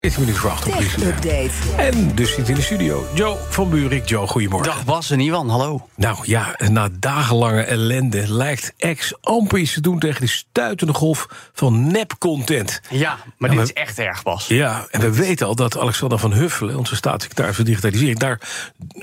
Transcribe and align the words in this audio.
14 0.00 0.20
minuten 0.20 0.42
voor 0.42 0.50
8 0.50 0.66
op 0.66 1.02
Update. 1.02 1.50
En 1.76 2.14
dus 2.14 2.34
zit 2.34 2.48
in 2.48 2.54
de 2.54 2.62
studio 2.62 3.06
Joe 3.14 3.36
van 3.48 3.70
Buurik. 3.70 4.08
Joe, 4.08 4.26
goedemorgen. 4.26 4.72
Dag 4.72 4.84
Bas 4.84 5.10
en 5.10 5.20
Iwan, 5.20 5.48
hallo. 5.48 5.88
Nou 5.96 6.16
ja, 6.22 6.58
na 6.70 6.88
dagenlange 6.92 7.62
ellende 7.62 8.32
lijkt 8.32 8.72
X 8.96 9.12
amper 9.20 9.58
iets 9.58 9.72
te 9.72 9.80
doen 9.80 9.98
tegen 9.98 10.20
de 10.20 10.26
stuitende 10.26 10.92
golf 10.92 11.26
van 11.52 11.90
nep-content. 11.92 12.80
Ja, 12.90 13.18
maar 13.38 13.50
dit 13.50 13.58
is 13.60 13.72
echt 13.72 13.98
erg, 13.98 14.22
Bas. 14.22 14.46
Ja, 14.46 14.86
en 14.90 15.00
we 15.00 15.12
weten 15.12 15.46
al 15.46 15.54
dat 15.54 15.78
Alexander 15.78 16.18
van 16.18 16.32
Huffelen, 16.32 16.76
onze 16.76 16.96
staatssecretaris 16.96 17.56
voor 17.56 17.64
digitalisering, 17.64 18.18
daar 18.18 18.40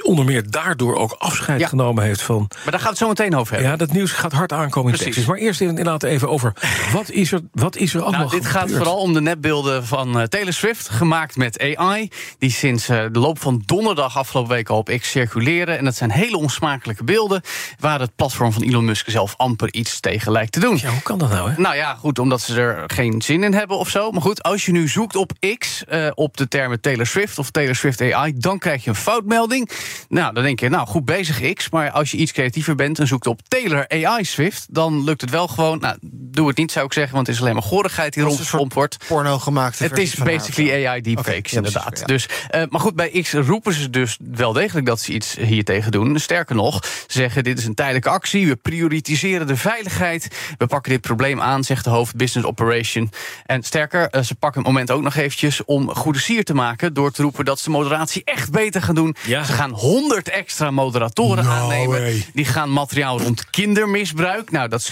onder 0.02 0.26
meer 0.26 0.52
daardoor 0.52 0.96
ook 0.96 1.12
afscheid 1.20 1.60
Ja. 1.60 1.68
genomen 1.68 2.04
heeft 2.04 2.22
van. 2.22 2.46
Maar 2.64 2.72
daar 2.72 2.80
gaat 2.80 2.90
het 2.90 2.98
zo 2.98 3.08
meteen 3.08 3.36
over 3.36 3.54
hebben. 3.54 3.72
Ja, 3.72 3.78
dat 3.78 3.92
nieuws 3.92 4.12
gaat 4.12 4.32
hard 4.32 4.52
aankomen 4.52 4.92
in 4.92 4.98
Precies. 4.98 5.16
Texas. 5.16 5.26
Maar 5.34 5.44
eerst 5.44 5.62
inderdaad 5.62 6.04
even 6.04 6.30
over 6.30 6.54
wat 6.94 7.10
is 7.10 7.32
er, 7.32 7.42
wat 7.52 7.76
is 7.76 7.94
er 7.94 8.02
allemaal 8.02 8.20
Nou, 8.20 8.32
dit 8.32 8.46
gaat 8.46 8.72
vooral 8.72 8.98
om 8.98 9.14
de 9.14 9.22
nepbeelden 9.22 9.86
van 9.86 10.20
eh, 10.20 10.24
Taylor 10.28 10.54
Swift, 10.54 10.84
gemaakt 10.90 11.36
met 11.36 11.76
AI. 11.78 12.10
Die 12.40 12.52
sinds 12.52 12.90
eh, 12.90 13.04
de 13.12 13.20
loop 13.20 13.40
van 13.40 13.62
donderdag 13.66 14.18
afgelopen 14.18 14.56
week 14.56 14.70
al 14.70 14.78
op 14.78 14.98
X 15.00 15.10
circuleren. 15.10 15.78
En 15.78 15.86
dat 15.86 15.96
zijn 15.96 16.12
hele 16.12 16.38
onsmakelijke 16.38 17.04
beelden. 17.04 17.42
Waar 17.80 18.00
het 18.00 18.16
platform 18.16 18.52
van 18.52 18.64
Elon 18.64 18.86
Musk 18.86 19.10
zelf 19.10 19.34
amper 19.38 19.74
iets 19.74 20.00
tegen 20.00 20.32
lijkt 20.32 20.52
te 20.52 20.60
doen. 20.60 20.78
Ja, 20.82 20.90
hoe 20.90 21.02
kan 21.02 21.18
dat 21.18 21.30
nou, 21.30 21.52
hè? 21.52 21.62
Nou 21.62 21.76
ja, 21.76 21.96
goed, 21.96 22.20
omdat 22.20 22.42
ze 22.42 22.62
er 22.62 22.84
geen 22.88 23.22
zin 23.22 23.44
in 23.44 23.54
hebben 23.54 23.78
of 23.78 23.90
zo. 23.90 24.12
Maar 24.12 24.22
goed, 24.22 24.44
als 24.44 24.66
je 24.66 24.72
nu 24.72 24.88
zoekt 24.88 25.16
op 25.16 25.32
X, 25.58 25.86
eh, 25.86 26.08
op 26.14 26.38
de 26.38 26.48
termen 26.48 26.82
Taylor 26.82 27.06
Swift 27.06 27.40
of 27.40 27.52
Taylor 27.52 27.76
Swift 27.76 28.02
AI, 28.02 28.34
dan 28.38 28.60
krijg 28.60 28.84
je 28.84 28.90
een 28.90 28.96
foutmelding. 28.96 29.70
Nou, 30.10 30.34
dan 30.34 30.44
denk 30.44 30.60
je, 30.60 30.70
nou 30.70 30.88
goed 30.88 31.06
bezig 31.06 31.54
X. 31.54 31.70
Maar 31.70 31.92
als 31.92 32.12
je 32.12 32.18
iets 32.18 32.32
creatiever 32.32 32.76
bent 32.76 33.00
en 33.00 33.08
zoekt 33.08 33.28
op 33.28 33.42
Taylor 33.48 33.88
AI 33.90 34.26
Swift, 34.26 34.66
dan 34.70 35.04
lukt 35.04 35.22
het 35.22 35.30
wel 35.30 35.48
gewoon. 35.48 35.80
Nou, 35.80 35.98
doe 36.02 36.48
het 36.48 36.58
niet, 36.58 36.72
zou 36.72 36.86
ik 36.86 36.94
zeggen, 36.94 37.14
want 37.14 37.28
het 37.28 37.36
is 37.36 37.42
alleen 37.42 37.54
maar 37.54 37.64
gorigheid 37.64 38.14
die 38.14 38.24
rondgepompt 38.24 38.74
wordt. 38.74 38.98
porno 39.08 39.40
gemaakt. 39.40 39.80
Het 39.80 39.98
is 39.98 40.16
basically 40.16 40.75
AI 40.84 41.02
deepfakes, 41.02 41.52
ja, 41.52 41.58
inderdaad. 41.58 41.84
precies, 41.90 42.00
ja. 42.00 42.06
Dus, 42.06 42.28
eh, 42.50 42.64
maar 42.70 42.80
goed, 42.82 42.96
bij 42.96 43.22
X 43.22 43.34
roepen 43.34 43.74
ze 43.74 43.90
dus 43.90 44.18
wel 44.32 44.54
degelijk 44.54 44.86
dat 44.86 45.00
ze 45.00 45.14
iets 45.14 45.36
hier 45.36 45.64
tegen 45.64 45.92
doen. 45.92 46.20
Sterker 46.20 46.56
nog, 46.56 46.86
ze 46.86 47.18
zeggen 47.18 47.44
dit 47.44 47.58
is 47.58 47.66
een 47.66 47.74
tijdelijke 47.74 48.10
actie. 48.10 48.48
We 48.48 48.56
prioritiseren 48.56 49.48
de 49.48 49.56
veiligheid. 49.56 50.28
We 50.58 50.68
pakken 50.68 50.92
dit 50.92 51.02
probleem 51.02 51.42
aan, 51.42 51.64
zegt 51.64 51.84
de 51.84 51.90
hoofd 51.90 52.16
Business 52.16 52.48
Operation. 52.48 53.12
En 53.46 53.64
sterker, 53.64 54.10
eh, 54.10 54.22
ze 54.22 54.36
pakken 54.36 54.62
het 54.62 54.70
moment 54.70 54.92
ook 54.92 55.02
nog 55.02 55.16
eventjes 55.16 55.66
om 55.66 55.90
goede 55.96 56.20
sier 56.20 56.44
te 56.44 56.54
maken... 56.54 56.94
door 56.94 57.12
te 57.12 57.22
roepen 57.22 57.46
dat 57.46 57.60
ze 57.60 57.70
moderatie 57.70 58.22
echt 58.24 58.52
beter 58.52 58.82
gaan 58.82 58.96
doen. 58.96 59.16
Ja. 59.26 59.44
Ze 59.44 59.54
gaan 59.54 59.72
100 59.72 60.30
extra 60.30 60.72
moderatoren 60.72 61.44
No 61.44 61.50
aannemen. 61.50 62.00
way. 62.00 62.26
Die 62.34 62.46
gaan 62.46 62.72
materiaal 62.72 63.20
rond 63.22 63.50
kindermisbruik. 63.50 64.52
Nou, 64.52 64.70
dat 64.70 64.92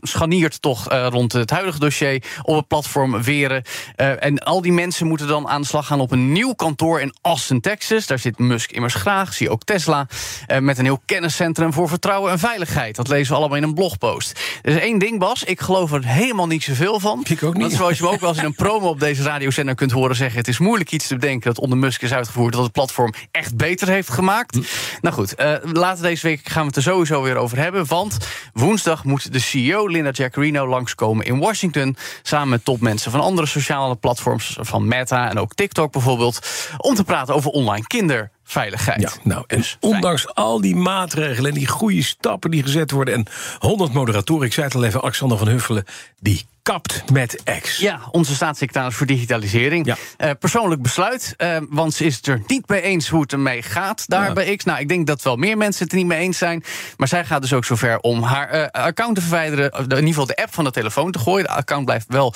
scharniert 0.00 0.62
toch 0.62 0.88
eh, 0.88 1.06
rond 1.10 1.32
het 1.32 1.50
huidige 1.50 1.78
dossier 1.78 2.22
op 2.42 2.56
het 2.56 2.66
platform 2.68 3.22
Weren. 3.22 3.62
En 3.96 4.38
al 4.38 4.60
die 4.62 4.72
mensen 4.72 5.06
moeten 5.06 5.19
dan 5.26 5.48
aan 5.48 5.60
de 5.60 5.66
slag 5.66 5.86
gaan 5.86 6.00
op 6.00 6.10
een 6.10 6.32
nieuw 6.32 6.52
kantoor 6.52 7.00
in 7.00 7.14
Austin, 7.22 7.60
Texas. 7.60 8.06
Daar 8.06 8.18
zit 8.18 8.38
Musk 8.38 8.70
immers 8.70 8.94
graag, 8.94 9.34
zie 9.34 9.50
ook 9.50 9.64
Tesla. 9.64 10.06
eh, 10.46 10.58
met 10.58 10.78
een 10.78 10.84
heel 10.84 11.02
kenniscentrum 11.04 11.72
voor 11.72 11.88
vertrouwen 11.88 12.32
en 12.32 12.38
veiligheid. 12.38 12.96
Dat 12.96 13.08
lezen 13.08 13.32
we 13.32 13.38
allemaal 13.38 13.56
in 13.56 13.62
een 13.62 13.74
blogpost. 13.74 14.40
Er 14.62 14.76
is 14.76 14.80
één 14.80 14.98
ding, 14.98 15.18
Bas. 15.18 15.44
Ik 15.44 15.60
geloof 15.60 15.92
er 15.92 16.04
helemaal 16.04 16.46
niet 16.46 16.62
zoveel 16.62 17.00
van. 17.00 17.24
Ik 17.28 17.42
ook 17.42 17.56
niet. 17.56 17.72
Zoals 17.72 17.98
je 17.98 18.04
me 18.04 18.10
ook 18.10 18.20
wel 18.20 18.28
eens 18.28 18.38
in 18.38 18.44
een 18.44 18.54
promo 18.54 18.88
op 18.88 19.00
deze 19.00 19.22
radiozender 19.22 19.74
kunt 19.74 19.90
horen 19.90 20.16
zeggen... 20.16 20.38
het 20.38 20.48
is 20.48 20.58
moeilijk 20.58 20.92
iets 20.92 21.06
te 21.06 21.14
bedenken 21.14 21.54
dat 21.54 21.62
onder 21.62 21.78
Musk 21.78 22.02
is 22.02 22.12
uitgevoerd... 22.12 22.52
dat 22.52 22.62
het 22.62 22.72
platform 22.72 23.12
echt 23.30 23.56
beter 23.56 23.88
heeft 23.88 24.10
gemaakt. 24.10 24.54
Hm. 24.54 24.62
Nou 25.00 25.14
goed, 25.14 25.34
eh, 25.34 25.54
later 25.62 26.02
deze 26.02 26.26
week 26.26 26.48
gaan 26.48 26.60
we 26.60 26.66
het 26.66 26.76
er 26.76 26.82
sowieso 26.82 27.22
weer 27.22 27.36
over 27.36 27.58
hebben. 27.58 27.86
Want 27.86 28.18
woensdag 28.52 29.04
moet 29.04 29.32
de 29.32 29.38
CEO 29.38 29.86
Linda 29.86 30.10
Jaccarino 30.10 30.68
langskomen 30.68 31.26
in 31.26 31.38
Washington... 31.38 31.96
samen 32.22 32.48
met 32.48 32.64
topmensen 32.64 33.10
van 33.10 33.20
andere 33.20 33.46
sociale 33.46 33.96
platforms... 33.96 34.56
van 34.60 34.88
Meta 34.88 35.09
en 35.16 35.38
ook 35.38 35.54
TikTok 35.54 35.92
bijvoorbeeld... 35.92 36.38
om 36.76 36.94
te 36.94 37.04
praten 37.04 37.34
over 37.34 37.50
online 37.50 37.86
kinderveiligheid. 37.86 39.00
Ja, 39.00 39.10
nou, 39.22 39.44
en 39.46 39.56
Dus 39.56 39.76
fijn. 39.80 39.94
ondanks 39.94 40.34
al 40.34 40.60
die 40.60 40.76
maatregelen 40.76 41.50
en 41.50 41.56
die 41.56 41.68
goede 41.68 42.02
stappen 42.02 42.50
die 42.50 42.62
gezet 42.62 42.90
worden... 42.90 43.14
en 43.14 43.26
100 43.58 43.92
moderatoren, 43.92 44.46
ik 44.46 44.52
zei 44.52 44.66
het 44.66 44.74
al 44.74 44.84
even, 44.84 45.02
Alexander 45.02 45.38
van 45.38 45.48
Huffelen... 45.48 45.84
die 46.18 46.46
kapt 46.62 47.10
met 47.12 47.42
X. 47.62 47.78
Ja, 47.78 48.00
onze 48.10 48.34
staatssecretaris 48.34 48.94
voor 48.94 49.06
digitalisering. 49.06 49.86
Ja. 49.86 49.96
Eh, 50.16 50.30
persoonlijk 50.38 50.82
besluit, 50.82 51.34
eh, 51.36 51.56
want 51.68 51.94
ze 51.94 52.04
is 52.04 52.16
het 52.16 52.26
er 52.26 52.42
niet 52.46 52.68
mee 52.68 52.82
eens 52.82 53.08
hoe 53.08 53.20
het 53.20 53.32
ermee 53.32 53.62
gaat 53.62 54.04
daar 54.06 54.26
Ja. 54.26 54.32
bij 54.32 54.56
X. 54.56 54.64
Nou, 54.64 54.80
ik 54.80 54.88
denk 54.88 55.06
dat 55.06 55.22
wel 55.22 55.36
meer 55.36 55.56
mensen 55.56 55.82
het 55.82 55.92
er 55.92 55.98
niet 55.98 56.06
mee 56.06 56.18
eens 56.18 56.38
zijn. 56.38 56.64
Maar 56.96 57.08
zij 57.08 57.24
gaat 57.24 57.42
dus 57.42 57.52
ook 57.52 57.64
zover 57.64 57.98
om 57.98 58.22
haar 58.22 58.48
eh, 58.48 58.84
account 58.84 59.14
te 59.14 59.20
verwijderen. 59.20 59.70
In 59.72 59.82
ieder 59.88 60.06
geval 60.06 60.26
de 60.26 60.36
app 60.36 60.54
van 60.54 60.64
de 60.64 60.70
telefoon 60.70 61.10
te 61.10 61.18
gooien. 61.18 61.44
De 61.44 61.50
account 61.50 61.84
blijft 61.84 62.06
wel 62.08 62.34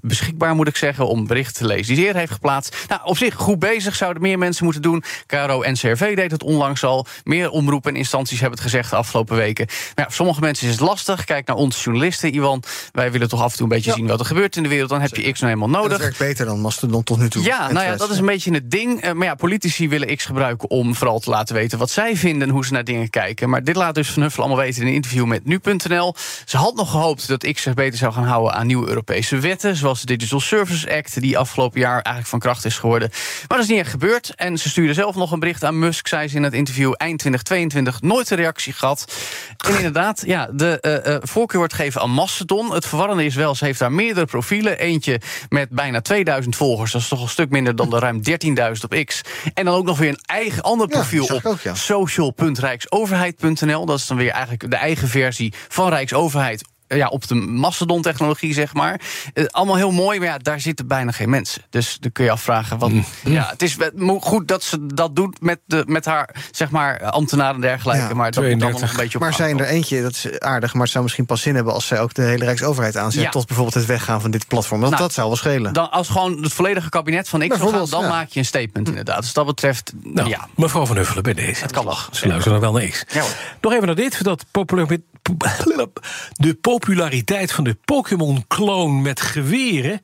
beschikbaar, 0.00 0.54
moet 0.54 0.68
ik 0.68 0.76
zeggen, 0.76 1.08
om 1.08 1.26
berichten 1.26 1.54
te 1.54 1.66
lezen 1.66 1.86
die 1.86 1.96
ze 1.96 2.02
eerder 2.02 2.20
heeft 2.20 2.32
geplaatst. 2.32 2.76
Nou, 2.88 3.00
op 3.04 3.16
zich 3.16 3.34
goed 3.34 3.58
bezig, 3.58 3.94
zouden 3.96 4.22
meer 4.22 4.38
mensen 4.38 4.64
moeten 4.64 4.82
doen. 4.82 5.04
KRO 5.26 5.62
NCRV 5.70 6.16
deed 6.16 6.30
het 6.30 6.42
onlangs 6.42 6.84
al. 6.84 7.06
Meer 7.24 7.50
omroepen 7.50 7.90
en 7.92 7.96
instanties 7.98 8.40
hebben 8.40 8.58
het 8.58 8.68
gezegd 8.68 8.90
de 8.90 8.96
afgelopen 8.96 9.36
weken. 9.36 9.66
Maar 9.66 9.76
ja, 9.94 10.02
voor 10.04 10.12
sommige 10.12 10.40
mensen 10.40 10.66
is 10.66 10.72
het 10.72 10.82
lastig. 10.82 11.24
Kijk 11.24 11.46
naar 11.46 11.56
ons 11.56 11.84
journalisten, 11.84 12.34
Iwan. 12.34 12.62
Wij 12.92 13.12
willen 13.12 13.28
toch 13.28 13.42
af 13.42 13.50
en 13.52 13.58
toe 13.58 13.65
een 13.70 13.76
beetje 13.76 13.92
zien 13.92 14.06
wat 14.06 14.20
er 14.20 14.26
gebeurt 14.26 14.56
in 14.56 14.62
de 14.62 14.68
wereld. 14.68 14.88
Dan 14.88 15.00
heb 15.00 15.16
je 15.16 15.32
X 15.32 15.40
nou 15.40 15.52
helemaal 15.52 15.80
Dat 15.80 15.82
nodig. 15.82 15.98
werkt 15.98 16.18
beter 16.18 16.46
dan 16.46 16.60
Mastodon 16.60 17.02
tot 17.02 17.18
nu 17.18 17.28
toe. 17.28 17.42
Ja, 17.42 17.72
nou 17.72 17.86
ja, 17.86 17.96
dat 17.96 18.10
is 18.10 18.18
een 18.18 18.26
beetje 18.26 18.52
het 18.52 18.70
ding. 18.70 19.00
Eh, 19.00 19.12
maar 19.12 19.26
ja, 19.26 19.34
politici 19.34 19.88
willen 19.88 20.16
X 20.16 20.24
gebruiken 20.24 20.70
om 20.70 20.94
vooral 20.94 21.18
te 21.18 21.30
laten 21.30 21.54
weten 21.54 21.78
wat 21.78 21.90
zij 21.90 22.16
vinden 22.16 22.48
en 22.48 22.54
hoe 22.54 22.66
ze 22.66 22.72
naar 22.72 22.84
dingen 22.84 23.10
kijken. 23.10 23.48
Maar 23.48 23.64
dit 23.64 23.76
laat 23.76 23.94
dus 23.94 24.10
Van 24.10 24.22
Huffel 24.22 24.42
allemaal 24.42 24.62
weten 24.62 24.82
in 24.82 24.88
een 24.88 24.94
interview 24.94 25.24
met 25.24 25.44
nu.nl. 25.44 26.14
Ze 26.44 26.56
had 26.56 26.74
nog 26.74 26.90
gehoopt 26.90 27.28
dat 27.28 27.52
X 27.52 27.62
zich 27.62 27.74
beter 27.74 27.98
zou 27.98 28.12
gaan 28.12 28.24
houden 28.24 28.54
aan 28.54 28.66
nieuwe 28.66 28.88
Europese 28.88 29.38
wetten, 29.38 29.76
zoals 29.76 30.00
de 30.00 30.06
Digital 30.16 30.40
Services 30.40 30.88
Act, 30.88 31.20
die 31.20 31.38
afgelopen 31.38 31.80
jaar 31.80 31.94
eigenlijk 31.94 32.26
van 32.26 32.38
kracht 32.38 32.64
is 32.64 32.78
geworden. 32.78 33.08
Maar 33.48 33.58
dat 33.58 33.66
is 33.66 33.68
niet 33.68 33.78
echt 33.78 33.90
gebeurd. 33.90 34.32
En 34.36 34.58
ze 34.58 34.68
stuurde 34.68 34.94
zelf 34.94 35.14
nog 35.14 35.32
een 35.32 35.40
bericht 35.40 35.64
aan 35.64 35.78
Musk, 35.78 36.08
zei 36.08 36.28
ze 36.28 36.36
in 36.36 36.42
het 36.42 36.52
interview 36.52 36.92
eind 36.96 37.18
2022, 37.18 38.00
nooit 38.00 38.30
een 38.30 38.36
reactie 38.36 38.72
gehad. 38.72 39.12
En 39.56 39.76
inderdaad, 39.76 40.22
ja, 40.26 40.48
de 40.52 40.80
eh, 40.80 41.14
eh, 41.14 41.20
voorkeur 41.22 41.58
wordt 41.58 41.74
gegeven 41.74 42.00
aan 42.00 42.10
Mastodon. 42.10 42.72
Het 42.72 42.86
verwarrende 42.86 43.24
is 43.24 43.34
wel, 43.34 43.54
heeft 43.60 43.78
daar 43.78 43.92
meerdere 43.92 44.26
profielen. 44.26 44.78
Eentje 44.78 45.20
met 45.48 45.70
bijna 45.70 46.00
2000 46.00 46.56
volgers, 46.56 46.92
dat 46.92 47.00
is 47.00 47.08
toch 47.08 47.22
een 47.22 47.28
stuk 47.28 47.50
minder 47.50 47.76
dan 47.76 47.90
de 47.90 47.98
ruim 47.98 48.20
13.000 48.30 48.34
op 48.82 49.04
X. 49.04 49.20
En 49.54 49.64
dan 49.64 49.74
ook 49.74 49.84
nog 49.84 49.98
weer 49.98 50.08
een 50.08 50.20
eigen 50.26 50.62
ander 50.62 50.88
profiel 50.88 51.40
op 51.42 51.58
ja. 51.62 51.74
social.rijksoverheid.nl. 51.74 53.86
Dat 53.86 53.98
is 53.98 54.06
dan 54.06 54.16
weer 54.16 54.30
eigenlijk 54.30 54.70
de 54.70 54.76
eigen 54.76 55.08
versie 55.08 55.54
van 55.68 55.88
Rijksoverheid. 55.88 56.74
Eh, 56.86 56.98
Ja, 56.98 57.08
op 57.08 57.28
de 57.28 57.34
Mastodon-technologie, 57.34 58.52
zeg 58.52 58.74
maar. 58.74 59.00
Eh, 59.34 59.44
allemaal 59.46 59.76
heel 59.76 59.90
mooi, 59.90 60.18
maar 60.18 60.28
ja, 60.28 60.38
daar 60.38 60.60
zitten 60.60 60.86
bijna 60.86 61.10
geen 61.12 61.30
mensen. 61.30 61.62
Dus 61.70 61.96
dan 62.00 62.12
kun 62.12 62.24
je 62.24 62.30
afvragen, 62.30 62.78
wat, 62.78 62.92
ja, 63.24 63.48
het 63.50 63.62
is 63.62 63.76
goed 64.20 64.48
dat 64.48 64.62
ze 64.62 64.86
dat 64.86 65.16
doet 65.16 65.40
met, 65.40 65.58
de, 65.66 65.84
met 65.86 66.04
haar, 66.04 66.34
zeg 66.50 66.70
maar, 66.70 67.04
ambtenaren 67.04 67.54
en 67.54 67.60
dergelijke. 67.60 68.00
Ja, 68.08 68.14
maar 68.14 68.30
dat 68.30 68.44
moet 68.44 68.62
allemaal 68.62 68.68
nog 68.70 68.78
32. 68.78 68.90
een 68.90 68.96
beetje 68.96 69.18
op 69.18 69.24
Maar 69.24 69.34
zijn 69.34 69.58
er 69.58 69.66
eentje, 69.66 70.02
dat 70.02 70.12
is 70.12 70.40
aardig, 70.40 70.72
maar 70.72 70.82
het 70.82 70.90
zou 70.90 71.02
misschien 71.02 71.26
pas 71.26 71.40
zin 71.40 71.54
hebben 71.54 71.72
als 71.72 71.86
zij 71.86 72.00
ook 72.00 72.14
de 72.14 72.22
hele 72.22 72.44
Rijksoverheid 72.44 72.96
aanzet. 72.96 73.22
Ja. 73.22 73.30
Tot 73.30 73.46
bijvoorbeeld 73.46 73.76
het 73.76 73.86
weggaan 73.86 74.20
van 74.20 74.30
dit 74.30 74.46
platform. 74.46 74.80
Want 74.80 74.92
Nou, 74.92 75.04
dat 75.04 75.12
zou 75.12 75.26
wel 75.26 75.36
schelen. 75.36 75.72
Dan, 75.72 75.90
als 75.90 76.08
gewoon 76.08 76.42
het 76.42 76.52
volledige 76.52 76.88
kabinet 76.88 77.28
van 77.28 77.40
X 77.40 77.46
zou 77.46 77.58
gaan, 77.58 77.70
Bijvoorbeeld, 77.70 77.90
dan 77.90 78.10
ja. 78.10 78.16
maak 78.16 78.28
je 78.28 78.38
een 78.38 78.44
statement 78.44 78.88
inderdaad. 78.88 79.20
Dus 79.20 79.32
dat 79.32 79.46
betreft, 79.46 79.92
Nou, 80.02 80.28
ja. 80.28 80.48
mevrouw 80.56 80.86
van 80.86 80.96
Huffelen 80.96 81.22
bij 81.22 81.34
deze. 81.34 81.62
Het 81.62 81.72
kan 81.72 81.84
nog. 81.84 82.08
Ze 82.12 82.26
luisteren 82.26 82.60
nog 82.60 82.70
wel 82.70 82.80
naar 82.80 82.90
X. 82.90 83.04
Ja, 83.12 83.20
hoor. 83.20 83.30
Nog 83.60 83.72
even 83.72 83.86
naar 83.86 83.94
dit. 83.94 84.24
Dat 84.24 84.44
populair, 84.50 84.98
de 86.32 86.54
populariteit 86.54 87.52
van 87.52 87.64
de 87.64 87.76
Pokémon-kloon 87.84 89.02
met 89.02 89.20
geweren... 89.20 90.00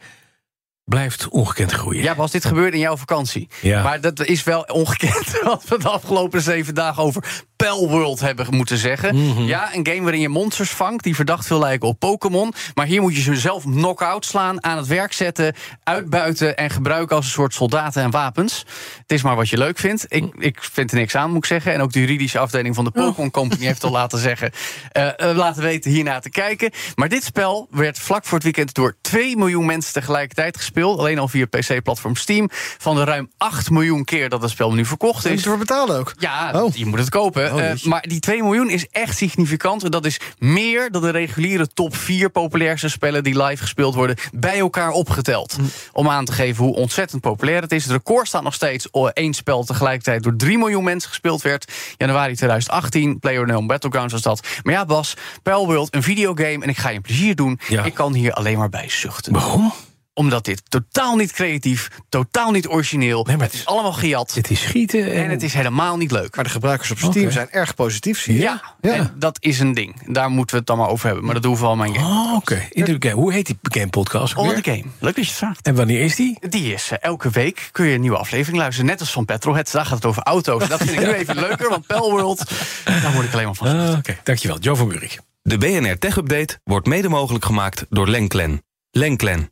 blijft 0.84 1.28
ongekend 1.28 1.72
groeien. 1.72 2.02
Ja, 2.02 2.14
was 2.14 2.30
dit 2.30 2.44
gebeurd 2.44 2.74
in 2.74 2.80
jouw 2.80 2.96
vakantie? 2.96 3.48
Ja. 3.60 3.82
Maar 3.82 4.00
dat 4.00 4.26
is 4.26 4.42
wel 4.42 4.62
ongekend 4.62 5.40
wat 5.44 5.64
we 5.69 5.78
de 5.78 5.88
afgelopen 5.88 6.42
zeven 6.42 6.74
dagen 6.74 7.02
over 7.02 7.44
Palworld 7.67 8.20
hebben 8.20 8.47
moeten 8.50 8.79
zeggen. 8.79 9.14
Mhm. 9.17 9.43
Ja, 9.43 9.75
een 9.75 9.87
game 9.87 10.03
waarin 10.03 10.20
je 10.20 10.29
monsters 10.29 10.70
vangt 10.70 11.05
die 11.05 11.14
verdacht 11.14 11.47
veel 11.47 11.59
lijken 11.59 11.88
op 11.88 11.99
Pokémon. 11.99 12.53
Maar 12.75 12.87
hier 12.87 13.00
moet 13.00 13.17
je 13.17 13.23
ze 13.23 13.37
zelf 13.37 13.62
knock-out 13.62 14.25
slaan, 14.26 14.64
aan 14.64 14.76
het 14.76 14.87
werk 14.87 15.12
zetten, 15.12 15.55
uitbuiten 15.82 16.56
en 16.56 16.70
gebruiken 16.70 17.17
als 17.17 17.25
een 17.25 17.31
soort 17.31 17.55
soldaten 17.55 18.03
en 18.03 18.11
wapens. 18.11 18.59
Het 18.99 19.12
is 19.12 19.23
maar 19.23 19.37
wat 19.37 19.49
je 19.49 19.59
leuk 19.59 19.79
vindt. 19.79 20.05
Ik, 20.09 20.35
ik 20.38 20.59
vind 20.73 20.91
er 20.93 20.97
niks 20.99 21.14
aan, 21.17 21.29
moet 21.29 21.37
ik 21.38 21.44
zeggen. 21.44 21.73
En 21.73 21.81
ook 21.81 21.93
de 21.93 22.00
juridische 22.00 22.38
afdeling 22.38 22.75
van 22.75 22.85
de 22.85 22.91
Pokémon 22.91 23.31
Company 23.31 23.65
heeft 23.65 23.85
al 23.85 23.91
laten 24.00 24.19
zeggen, 24.19 24.50
eh, 24.93 25.29
eh, 25.31 25.37
laten 25.37 25.62
weten 25.62 25.91
hierna 25.91 26.19
te 26.20 26.31
kijken. 26.31 26.70
Maar 26.94 27.08
dit 27.08 27.25
spel 27.25 27.69
werd 27.70 27.99
vlak 27.99 28.25
voor 28.25 28.35
het 28.35 28.43
weekend 28.44 28.75
door 28.75 28.97
2 29.00 29.37
miljoen 29.37 29.67
mensen 29.67 29.93
tegelijkertijd 29.93 30.56
gespeeld. 30.56 30.99
Alleen 30.99 31.19
al 31.19 31.29
via 31.29 31.47
PC-platform 31.47 32.17
Steam. 32.17 32.49
Van 32.79 32.94
de 32.97 33.05
ruim 33.05 33.31
8 33.38 33.70
miljoen 33.70 34.05
keer 34.05 34.29
dat 34.29 34.43
het 34.43 34.50
spel 34.50 34.73
nu 34.73 34.85
verkocht 34.85 35.15
Moet 35.23 35.32
je 35.32 35.38
is. 35.38 35.43
ervoor 35.43 35.58
betalen 35.58 35.99
ook. 35.99 36.15
Ja, 36.19 36.50
Oh. 36.55 36.75
je 36.75 36.87
moet 36.87 36.99
het 36.99 37.08
kopen. 37.08 37.50
Oh, 37.52 37.62
eh, 37.62 37.82
maar 37.82 38.02
die 38.08 38.20
2 38.20 38.43
miljoen 38.43 38.70
is 38.70 38.87
echt 38.90 39.16
significant. 39.16 39.93
Dat 39.93 40.06
is 40.06 40.20
meer 40.38 40.90
dan 40.90 41.02
de 41.02 41.10
reguliere 41.10 41.69
top 41.69 41.96
4 41.96 42.31
populairste 42.31 42.88
spellen 42.88 43.25
die 43.25 43.43
live 43.43 43.62
gespeeld 43.62 43.94
worden, 43.94 44.16
bij 44.32 44.58
elkaar 44.58 44.90
opgeteld. 44.90 45.52
Hm. 45.52 45.62
Om 45.93 46.08
aan 46.08 46.25
te 46.25 46.32
geven 46.32 46.64
hoe 46.64 46.75
ontzettend 46.75 47.20
populair 47.20 47.62
het 47.62 47.72
is. 47.72 47.82
Het 47.82 47.93
record 47.93 48.28
staat 48.28 48.43
nog 48.43 48.54
steeds 48.54 48.90
één 49.12 49.34
spel 49.34 49.64
tegelijkertijd 49.64 50.22
door 50.22 50.37
3 50.37 50.58
miljoen 50.58 50.84
mensen 50.84 51.08
gespeeld 51.08 51.43
werd. 51.43 51.72
Januari 51.96 52.34
2018, 52.34 53.19
PlayerUnknown 53.19 53.66
Battlegrounds 53.66 54.12
was 54.12 54.22
dat. 54.22 54.46
Maar 54.62 54.75
ja, 54.75 54.84
Bas, 54.84 55.14
Palworld, 55.43 55.94
een 55.94 56.02
videogame 56.02 56.62
en 56.62 56.69
ik 56.69 56.78
ga 56.78 56.88
je 56.88 56.96
een 56.96 57.02
plezier 57.02 57.34
doen. 57.34 57.60
Ja. 57.69 57.84
Ik 57.84 57.94
kan 57.94 58.14
hier 58.14 58.32
alleen 58.32 58.58
maar 58.58 58.69
bij 58.69 58.88
zuchten. 58.88 59.32
Waarom? 59.32 59.72
Omdat 60.14 60.44
dit 60.44 60.62
totaal 60.69 61.17
niet 61.17 61.32
creatief, 61.32 61.88
totaal 62.09 62.50
niet 62.50 62.69
origineel. 62.69 63.25
Nee, 63.25 63.37
maar 63.37 63.47
het 63.47 63.55
is 63.55 63.67
allemaal 63.67 63.93
gejat. 63.93 64.35
Het 64.35 64.50
is 64.50 64.61
schieten 64.61 65.12
en, 65.12 65.25
En 65.25 65.31
het 65.31 65.43
is 65.43 65.55
helemaal 65.55 65.97
niet 65.97 66.11
leuk. 66.11 66.35
Maar 66.37 66.44
de 66.44 66.50
gebruikers 66.50 66.91
op 66.91 66.99
Steam 66.99 67.31
zijn 67.31 67.50
erg 67.50 67.75
positief, 67.75 68.20
zie 68.20 68.35
je. 68.35 68.41
Ja, 68.41 68.62
Ja. 68.81 68.93
en 68.93 69.14
dat 69.19 69.37
is 69.41 69.59
een 69.61 69.75
ding. 69.75 70.12
Daar 70.12 70.31
moeten 70.31 70.50
we 70.50 70.56
het 70.56 70.67
dan 70.67 70.76
maar 70.79 70.88
over 70.88 71.06
hebben. 71.06 71.25
Maar 71.25 71.35
dat 71.35 71.43
doen 71.43 71.53
we 71.53 71.59
vooral 71.59 71.76
mijn 71.76 71.94
game. 71.94 72.06
Oh, 72.06 72.35
oké. 72.35 72.67
In 72.70 72.85
de 72.85 72.97
game. 72.99 73.14
Hoe 73.14 73.32
heet 73.32 73.47
die 73.47 73.59
game 73.62 73.88
podcast? 73.88 74.35
All 74.35 74.55
the 74.62 74.70
Game. 74.70 74.85
Leuk 74.99 75.14
dat 75.14 75.25
je 75.25 75.31
het 75.31 75.31
vraagt. 75.31 75.67
En 75.67 75.75
wanneer 75.75 76.00
is 76.00 76.17
die? 76.17 76.37
Die 76.49 76.73
is 76.73 76.91
eh, 76.91 76.99
elke 77.00 77.31
week 77.31 77.69
kun 77.73 77.87
je 77.87 77.94
een 77.94 78.00
nieuwe 78.00 78.17
aflevering 78.19 78.58
luisteren. 78.58 78.91
Net 78.91 79.00
als 79.00 79.11
van 79.12 79.25
Petrolhead. 79.25 79.73
Daar 79.73 79.85
gaat 79.87 79.94
het 79.97 80.05
over 80.06 80.23
auto's. 80.23 80.69
Dat 80.69 80.79
vind 80.82 80.91
ik 80.91 81.06
nu 81.06 81.12
even 81.12 81.35
leuker, 81.35 81.69
want 81.69 81.87
Pelworld, 81.87 82.50
daar 82.85 83.12
word 83.12 83.26
ik 83.26 83.32
alleen 83.32 83.44
maar 83.44 83.55
van. 83.55 83.67
Ah, 83.69 83.97
oké, 83.99 84.19
dankjewel. 84.23 84.58
Joe 84.58 84.76
van 84.76 84.88
Buurik. 84.88 85.19
De 85.43 85.58
BNR 85.58 85.99
Tech 85.99 86.17
Update 86.17 86.58
wordt 86.65 86.87
mede 86.87 87.08
mogelijk 87.08 87.44
gemaakt 87.44 87.87
door 87.88 88.08
Lenklen. 88.08 88.62
Lenklen. 88.91 89.51